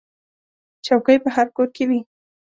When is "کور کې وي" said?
1.55-1.99